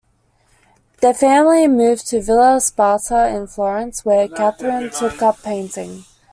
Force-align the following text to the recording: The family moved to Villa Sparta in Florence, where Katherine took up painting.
The 1.01 1.13
family 1.13 1.67
moved 1.67 2.07
to 2.07 2.23
Villa 2.23 2.59
Sparta 2.59 3.27
in 3.35 3.45
Florence, 3.45 4.03
where 4.03 4.27
Katherine 4.27 4.89
took 4.89 5.21
up 5.21 5.43
painting. 5.43 6.05